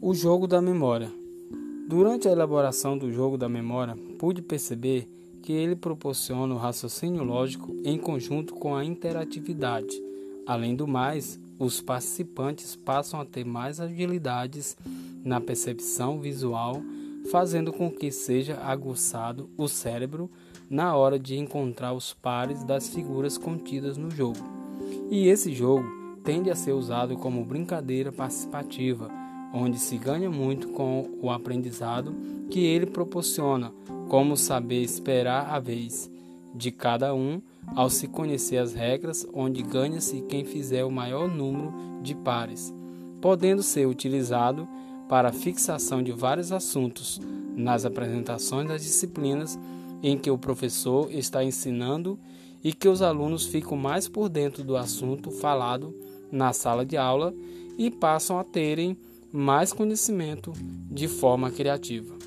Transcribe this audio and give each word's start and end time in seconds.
O 0.00 0.14
jogo 0.14 0.46
da 0.46 0.62
memória. 0.62 1.12
Durante 1.88 2.28
a 2.28 2.30
elaboração 2.30 2.96
do 2.96 3.12
jogo 3.12 3.36
da 3.36 3.48
memória, 3.48 3.96
pude 4.16 4.40
perceber 4.40 5.08
que 5.42 5.52
ele 5.52 5.74
proporciona 5.74 6.54
o 6.54 6.58
raciocínio 6.58 7.24
lógico 7.24 7.74
em 7.84 7.98
conjunto 7.98 8.54
com 8.54 8.76
a 8.76 8.84
interatividade. 8.84 10.00
Além 10.46 10.76
do 10.76 10.86
mais, 10.86 11.40
os 11.58 11.80
participantes 11.80 12.76
passam 12.76 13.20
a 13.20 13.24
ter 13.24 13.44
mais 13.44 13.80
agilidades 13.80 14.76
na 15.24 15.40
percepção 15.40 16.20
visual, 16.20 16.80
fazendo 17.32 17.72
com 17.72 17.90
que 17.90 18.12
seja 18.12 18.56
aguçado 18.62 19.50
o 19.56 19.66
cérebro 19.66 20.30
na 20.70 20.94
hora 20.94 21.18
de 21.18 21.36
encontrar 21.36 21.92
os 21.92 22.14
pares 22.14 22.62
das 22.62 22.88
figuras 22.88 23.36
contidas 23.36 23.96
no 23.96 24.12
jogo. 24.12 24.38
E 25.10 25.26
esse 25.26 25.52
jogo 25.52 25.84
tende 26.22 26.52
a 26.52 26.54
ser 26.54 26.72
usado 26.72 27.16
como 27.16 27.44
brincadeira 27.44 28.12
participativa 28.12 29.17
onde 29.52 29.78
se 29.78 29.96
ganha 29.96 30.30
muito 30.30 30.68
com 30.68 31.08
o 31.20 31.30
aprendizado 31.30 32.14
que 32.50 32.60
ele 32.60 32.86
proporciona, 32.86 33.72
como 34.08 34.36
saber 34.36 34.82
esperar 34.82 35.50
a 35.50 35.58
vez 35.58 36.10
de 36.54 36.70
cada 36.70 37.14
um 37.14 37.40
ao 37.74 37.90
se 37.90 38.08
conhecer 38.08 38.56
as 38.56 38.72
regras, 38.72 39.26
onde 39.32 39.62
ganha-se 39.62 40.22
quem 40.22 40.44
fizer 40.44 40.84
o 40.84 40.90
maior 40.90 41.28
número 41.28 41.72
de 42.02 42.14
pares, 42.14 42.72
podendo 43.20 43.62
ser 43.62 43.86
utilizado 43.86 44.66
para 45.08 45.32
fixação 45.32 46.02
de 46.02 46.12
vários 46.12 46.52
assuntos 46.52 47.20
nas 47.54 47.84
apresentações 47.84 48.68
das 48.68 48.82
disciplinas 48.82 49.58
em 50.02 50.16
que 50.16 50.30
o 50.30 50.38
professor 50.38 51.12
está 51.12 51.42
ensinando 51.42 52.18
e 52.62 52.72
que 52.72 52.88
os 52.88 53.02
alunos 53.02 53.46
ficam 53.46 53.76
mais 53.76 54.08
por 54.08 54.28
dentro 54.28 54.62
do 54.62 54.76
assunto 54.76 55.30
falado 55.30 55.94
na 56.30 56.52
sala 56.52 56.84
de 56.84 56.96
aula 56.96 57.34
e 57.76 57.90
passam 57.90 58.38
a 58.38 58.44
terem 58.44 58.96
mais 59.32 59.72
conhecimento 59.72 60.52
de 60.90 61.06
forma 61.06 61.50
criativa. 61.50 62.17